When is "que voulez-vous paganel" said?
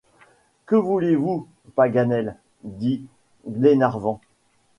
0.65-2.35